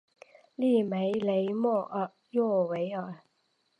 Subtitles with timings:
[0.55, 3.21] 利梅雷默诺维尔。